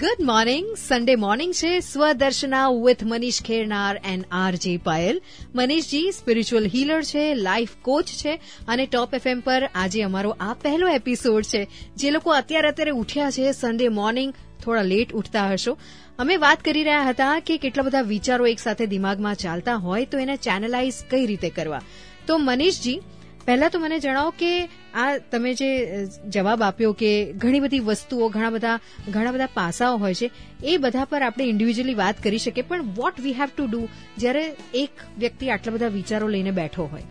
Good 0.00 0.20
morning 0.20 0.66
Sunday 0.76 1.14
morning 1.16 1.52
છે. 1.52 1.80
Swadarshana 1.80 2.68
with 2.68 3.00
Manish 3.04 3.42
Khairnar 3.42 4.00
and 4.04 4.24
R 4.32 4.54
J 4.54 4.76
Payal 4.76 5.20
Manishji 5.54 6.12
spiritual 6.12 6.66
healer 6.66 7.02
છે 7.02 7.34
life 7.34 7.68
coach 7.82 8.04
છે 8.04 8.34
અને 8.68 8.86
top 8.86 9.14
FM 9.14 9.40
પર 9.40 9.70
આજે 9.74 10.02
અમારો 10.02 10.36
આ 10.40 10.54
પહેલો 10.54 10.88
એપિસોડ 10.88 11.44
છે. 11.44 11.66
જે 11.96 12.10
લોકો 12.10 12.30
અત્યારે 12.30 12.68
અત્યારે 12.68 12.90
ઉઠ્યા 12.90 13.30
છે 13.30 13.52
સન્ડે 13.52 13.88
મોર્નિંગ 13.88 14.34
થોડા 14.64 14.82
લેટ 14.82 15.12
ઉઠતા 15.12 15.52
હશો. 15.52 15.78
અમે 16.18 16.36
વાત 16.36 16.64
કરી 16.64 16.82
રહ્યા 16.82 17.08
હતા 17.08 17.40
કે 17.40 17.58
કેટલા 17.58 17.82
બધા 17.82 18.00
વિચારો 18.00 18.46
એકસાથે 18.46 18.86
દિમાગમાં 18.86 19.34
ચાલતા 19.34 19.74
હોય 19.74 20.04
તો 20.04 20.18
એને 20.18 20.36
ચેનલાઇઝ 20.36 20.94
કઈ 21.10 21.26
રીતે 21.26 21.50
કરવા. 21.50 21.82
તો 22.26 22.38
મનીષજી 22.38 23.00
પહેલા 23.48 23.68
તો 23.68 23.78
મને 23.78 23.98
જણાવો 23.98 24.30
કે 24.30 24.64
આ 24.94 25.18
તમે 25.18 25.54
જે 25.54 26.06
જવાબ 26.06 26.62
આપ્યો 26.62 26.92
કે 26.92 27.32
ઘણી 27.32 27.60
બધી 27.60 27.78
વસ્તુઓ 27.80 28.28
ઘણા 28.28 28.50
બધા 28.50 28.78
ઘણા 29.08 29.32
બધા 29.32 29.46
પાસાઓ 29.46 29.96
હોય 29.96 30.14
છે 30.14 30.30
એ 30.64 30.76
બધા 30.76 31.04
પર 31.04 31.22
આપણે 31.22 31.44
ઇન્ડિવિજ્યુઅલી 31.44 31.94
વાત 31.94 32.22
કરી 32.22 32.38
શકીએ. 32.38 32.62
પણ 32.62 32.82
what 32.82 33.20
we 33.20 33.32
have 33.32 33.48
to 33.56 33.66
do 33.66 33.88
જ્યારે 34.18 34.56
એક 34.74 34.90
વ્યક્તિ 35.18 35.50
આટલા 35.50 35.72
બધા 35.72 35.88
વિચારો 35.88 36.28
લઈને 36.28 36.50
બેઠો 36.50 36.84
હોય? 36.84 37.02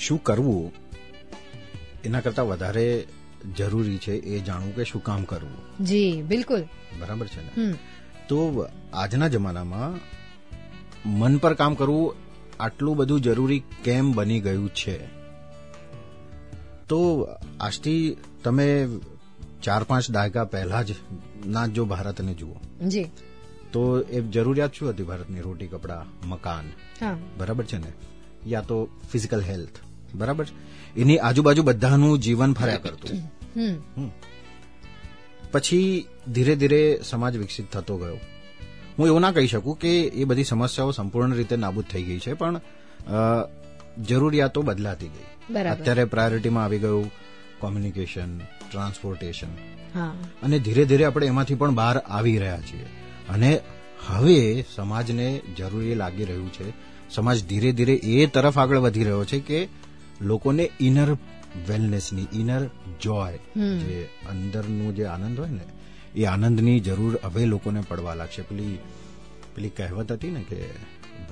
શું 0.00 0.22
કરવું 0.22 0.72
એના 2.04 2.20
કરતા 2.20 2.42
વધારે 2.42 3.06
જરૂરી 3.56 3.98
છે 3.98 4.12
એ 4.12 4.40
જાણવું 4.40 4.76
કે 4.76 4.84
શું 4.84 5.02
કામ 5.02 5.24
કરવું? 5.24 5.84
જી 5.84 6.22
બિલકુલ. 6.22 6.60
બરાબર 7.00 7.26
છે 7.26 7.56
ને? 7.56 7.74
તો 8.28 8.68
આજના 8.92 9.28
જમાનામાં 9.28 9.98
મન 11.18 11.36
પર 11.36 11.54
કામ 11.54 11.74
કરવું 11.74 12.29
આટલું 12.60 12.96
બધું 12.96 13.20
જરૂરી 13.20 13.62
કેમ 13.84 14.12
બની 14.12 14.40
ગયું 14.40 14.68
છે? 14.74 14.96
તો 16.88 17.28
આજથી 17.60 18.16
તમે 18.44 18.88
ચાર 19.62 19.82
પાંચ 19.84 20.10
દાયકા 20.10 20.44
પહેલા 20.44 20.82
જ 20.82 20.94
ના 21.46 21.66
જો 21.66 21.84
ભારતને 21.84 22.34
જુઓ. 22.34 22.56
જી. 22.88 23.04
તો 23.72 24.00
એ 24.00 24.20
જરૂરિયાત 24.20 24.74
શું 24.74 24.90
હતી 24.90 25.02
ભારતની? 25.02 25.40
રોટી 25.40 25.66
કપડા 25.66 26.04
મકાન. 26.24 26.64
બરાબર 27.38 27.64
છે 27.64 27.78
ને? 27.78 27.92
યા 28.46 28.60
તો 28.60 28.88
ફિઝિકલ 29.12 29.40
હેલ્થ. 29.40 29.78
બરાબર 30.14 30.46
એની 30.96 31.18
આજુબાજુ 31.18 31.62
બધાનું 31.62 32.18
જીવન 32.18 32.52
ફર્યા 32.52 32.78
કરતું. 32.78 34.10
પછી 35.52 36.06
ધીરે 36.32 36.56
ધીરે 36.56 37.00
સમાજ 37.04 37.36
વિકસિત 37.36 37.72
થતો 37.72 37.96
ગયો. 37.96 38.18
હું 38.98 39.06
એવું 39.06 39.20
ના 39.20 39.32
કહી 39.32 39.46
શકું 39.46 39.78
કે 39.78 39.92
એ 40.02 40.24
બધી 40.24 40.44
સમસ્યાઓ 40.44 40.90
સંપૂર્ણ 40.90 41.32
રીતે 41.32 41.56
નાબૂદ 41.56 41.84
થઈ 41.84 42.02
ગઈ 42.02 42.18
છે 42.18 42.32
પણ 42.32 42.60
જરૂરિયાતો 43.98 44.62
બદલાતી 44.62 45.08
ગઈ. 45.08 45.54
અત્યારે 45.54 46.04
પ્રાયોરિટીમાં 46.04 46.64
આવી 46.64 46.78
ગયું 46.78 47.10
કોમ્યુનિકેશન 47.60 48.38
ટ્રાન્સપોર્ટેશન. 48.38 49.52
અને 50.42 50.58
ધીરે 50.58 50.84
ધીરે 50.84 51.04
આપણે 51.04 51.26
એમાંથી 51.26 51.54
પણ 51.54 51.74
બહાર 51.74 51.98
આવી 51.98 52.38
રહ્યા 52.38 52.60
છીએ. 52.60 52.86
અને 53.28 53.60
હવે 54.06 54.64
સમાજને 54.74 55.40
જરૂરી 55.58 55.94
લાગી 55.94 56.24
રહ્યું 56.24 56.52
છે 56.52 56.72
સમાજ 57.10 57.46
ધીરે 57.46 57.72
ધીરે 57.72 57.94
એ 57.94 58.26
તરફ 58.26 58.58
આગળ 58.58 58.78
વધી 58.78 59.04
રહ્યો 59.04 59.24
છે 59.24 59.40
કે 59.40 59.68
લોકોને 60.20 60.70
ઇનર 60.80 61.12
વેલનેસની 61.68 62.26
ઇનર 62.32 62.66
જોય 63.02 63.36
જે 63.56 64.08
અંદરનું 64.30 64.94
જે 64.96 65.04
આનંદ 65.04 65.40
હોય 65.40 65.50
ને 65.50 65.64
એ 66.16 66.24
આનંદની 66.24 66.80
જરૂર 66.80 67.18
હવે 67.24 67.44
લોકોને 67.44 67.80
પડવા 67.80 68.14
લાગશે. 68.14 68.42
પેલી 68.42 68.78
પેલી 69.54 69.68
કહેવત 69.68 70.12
હતી 70.12 70.30
ને 70.30 70.42
કે 70.42 70.66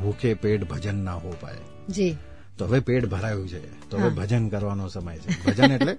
ભૂખે 0.03 0.35
પેટ 0.35 0.69
ભજન 0.69 1.05
ના 1.05 1.15
હો 1.15 1.35
પાય. 1.41 1.55
જી. 1.89 2.17
તો 2.59 2.67
હવે 2.67 2.81
પેટ 2.81 3.07
ભરાયું 3.07 3.49
છે. 3.49 3.91
તો 3.91 3.99
હવે 3.99 4.11
ભજન 4.11 4.49
કરવાનો 4.49 4.89
સમય 4.89 5.19
છે. 5.19 5.45
ભજન 5.45 5.73
એટલે 5.73 5.97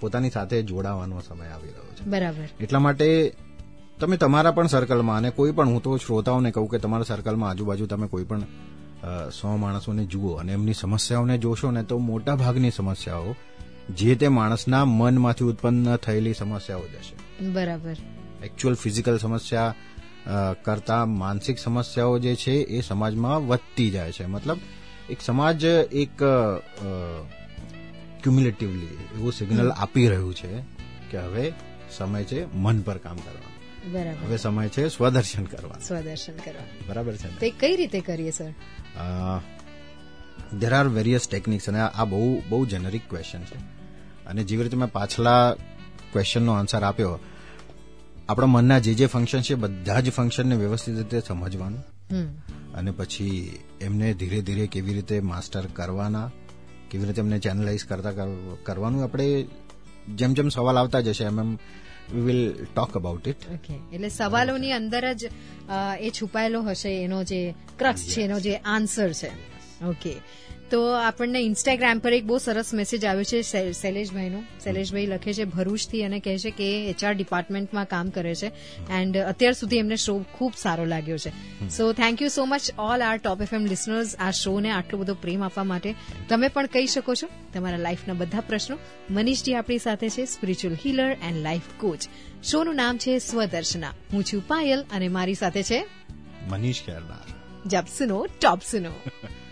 પોતાની 0.00 0.30
સાથે 0.30 0.62
જોડાવાનો 0.62 1.20
સમય 1.20 1.46
આવી 1.46 1.68
રહ્યો 1.68 1.94
છે. 1.94 2.04
બરાબર. 2.04 2.48
એટલા 2.60 2.78
માટે 2.78 3.34
તમે 4.00 4.16
તમારા 4.16 4.50
પણ 4.50 4.66
સર્કલમાં 4.66 5.16
અને 5.16 5.30
કોઈ 5.30 5.52
પણ 5.52 5.68
હું 5.68 5.82
તો 5.82 5.96
શ્રોતાઓને 5.96 6.50
કહું 6.50 6.68
કે 6.68 6.78
તમારા 6.78 7.02
સર્કલમાં 7.02 7.50
આજુબાજુ 7.50 7.86
તમે 7.86 8.06
કોઈ 8.06 8.24
પણ 8.24 8.42
સો 9.40 9.56
માણસોને 9.56 10.04
જુઓ 10.04 10.32
અને 10.32 10.52
એમની 10.52 10.72
સમસ્યાઓને 10.72 11.38
જોશો 11.38 11.70
ને 11.70 11.82
તો 11.82 11.98
મોટા 11.98 12.34
ભાગની 12.34 12.70
સમસ્યાઓ 12.70 13.34
જે 13.96 14.14
તે 14.14 14.28
માણસના 14.28 14.84
મનમાંથી 14.84 15.44
ઉત્પન્ન 15.44 15.96
થયેલી 15.96 16.34
સમસ્યાઓ 16.34 16.80
જ 16.80 16.96
હશે 16.96 17.25
બરાબર. 17.40 17.96
એકચ્યુઅલ 18.44 18.74
ફિઝિકલ 18.74 19.18
સમસ્યા 19.18 19.74
કરતા 20.62 21.06
માનસિક 21.06 21.58
સમસ્યાઓ 21.58 22.18
જે 22.18 22.34
છે 22.36 22.52
એ 22.52 22.80
સમાજમાં 22.80 23.46
વધતી 23.46 23.90
જાય 23.90 24.12
છે. 24.12 24.26
મતલબ 24.26 24.58
એક 25.10 25.20
સમાજ 25.20 25.64
એક 25.64 26.16
ક્યુમ્યુલેટિવલી 28.22 28.86
એવું 29.14 29.32
સિગ્નલ 29.32 29.70
આપી 29.70 30.08
રહ્યું 30.08 30.34
છે 30.34 30.60
કે 31.10 31.18
હવે 31.18 31.52
સમય 31.96 32.24
છે 32.24 32.54
મન 32.54 32.80
પર 32.80 32.98
કામ 32.98 33.16
કરવાનું. 33.16 34.26
હવે 34.26 34.36
સમય 34.36 34.68
છે 34.68 34.88
સ્વદર્શન 34.88 35.44
કરવા 35.44 35.78
સ્વદર્શન 35.78 36.36
કરવા 36.36 36.64
બરાબર 36.88 37.14
છે 37.16 37.38
તે 37.38 37.50
કઈ 37.50 37.76
રીતે 37.76 38.00
કરીએ 38.00 38.30
sir? 38.30 38.52
There 40.58 40.72
are 40.72 40.88
various 40.88 41.28
techniques 41.28 41.68
અને 41.68 41.80
આ 41.80 42.04
બહુ 42.04 42.42
બહુ 42.48 42.66
જનરિક 42.66 43.02
ક્વેશ્ચન 43.10 43.42
છે. 43.42 43.58
અને 44.26 44.44
જેવી 44.44 44.62
રીતે 44.62 44.76
મેં 44.76 44.92
પાછલા 44.92 45.54
ક્વેશ્ચનનો 46.16 46.52
આન્સર 46.52 46.82
આપ્યો. 46.82 47.12
આપણા 48.28 48.46
મનના 48.46 48.78
જે 48.78 48.94
જે 48.94 49.06
ફંક્શન 49.06 49.46
છે 49.48 49.54
બધા 49.62 50.00
જ 50.00 50.10
ફંક્શનને 50.10 50.56
વ્યવસ્થિત 50.56 50.98
રીતે 50.98 51.18
સમજવાનું. 51.28 51.84
અને 52.74 52.90
પછી 52.90 53.30
એમને 53.80 54.08
ધીરે 54.14 54.40
ધીરે 54.42 54.66
કેવી 54.66 54.94
રીતે 54.94 55.16
માસ્ટર 55.20 55.64
કરવાના 55.74 56.26
કેવી 56.90 57.06
રીતે 57.06 57.20
એમને 57.20 57.38
ચેનલાઇઝ 57.38 57.84
કરતા 57.84 58.12
કરવાનું 58.64 59.04
આપણે 59.04 59.26
જેમ 60.14 60.34
જેમ 60.34 60.48
સવાલ 60.48 60.78
આવતા 60.78 61.00
જશે 61.00 61.24
એમ 61.24 61.40
એમ 61.40 61.50
we 62.14 62.24
will 62.26 62.40
talk 62.74 62.96
about 62.96 63.28
it 63.28 63.46
okay 63.54 63.74
એટલે 63.92 64.08
સવાલોની 64.08 64.72
અંદર 64.72 65.06
જ 65.12 65.30
એ 66.00 66.10
છુપાયેલો 66.10 66.60
હશે 66.62 66.92
એનો 67.04 67.20
જે 67.24 67.40
ક્રક્સ 67.78 68.04
છે 68.06 68.20
એનો 68.22 68.38
જે 68.40 68.54
આન્સર 68.74 69.10
છે. 69.12 69.30
ઓકે 69.84 70.12
તો 70.70 70.80
આપણને 70.92 71.40
ઇન્સ્ટાગ્રામ 71.40 71.98
પર 71.98 72.12
એક 72.12 72.24
બહુ 72.26 72.38
સરસ 72.38 72.74
મેસેજ 72.74 73.04
આવ્યો 73.04 73.24
છે 73.24 73.42
શૈલેષભાઈનો. 73.72 74.42
શૈલેષભાઈ 74.64 75.06
લખે 75.06 75.32
છે 75.32 75.44
ભરૂચથી 75.44 76.02
અને 76.02 76.20
કહે 76.20 76.38
છે 76.38 76.50
કે 76.50 76.90
એચઆર 76.90 77.14
ડિપાર્ટમેન્ટમાં 77.14 77.86
કામ 77.86 78.10
કરે 78.10 78.34
છે 78.34 78.52
એન્ડ 78.90 79.16
અત્યાર 79.16 79.52
સુધી 79.52 79.78
એમને 79.78 79.96
શો 79.96 80.24
ખૂબ 80.38 80.52
સારો 80.56 80.84
લાગ્યો 80.84 81.18
છે. 81.18 81.32
So 81.68 81.92
thank 81.92 82.22
you 82.22 82.28
so 82.28 82.46
much 82.46 82.62
all 82.78 83.02
our 83.02 83.16
top 83.16 83.42
FM 83.42 83.66
listeners 83.66 84.16
આ 84.18 84.30
શોને 84.30 84.70
આટલો 84.70 84.98
બધો 84.98 85.14
પ્રેમ 85.14 85.42
આપવા 85.42 85.64
માટે. 85.64 85.94
તમે 86.28 86.48
પણ 86.48 86.66
કહી 86.66 86.86
શકો 86.86 87.14
છો 87.14 87.28
તમારા 87.54 87.76
લાઈફના 87.76 88.14
બધા 88.14 88.40
પ્રશ્નો. 88.40 88.78
મનીષજી 89.10 89.54
આપણી 89.54 89.78
સાથે 89.78 90.08
છે 90.08 90.24
spiritual 90.24 90.76
healer 90.84 91.10
and 91.10 91.42
life 91.42 91.62
coach 91.80 92.00
શોનું 92.44 92.76
નામ 92.76 92.98
છે 92.98 93.18
સ્વદર્શના. 93.18 93.94
હું 94.12 94.24
છું 94.24 94.48
પાયલ 94.48 94.84
અને 94.92 95.08
મારી 95.08 95.34
સાથે 95.34 95.62
છે 95.62 95.86
મનીષ 96.48 96.82
ખેરનાર 96.82 97.26
જબ 97.66 97.84
સુનો 97.98 98.26
ટોપ 98.40 98.60
સુનો. 98.70 98.92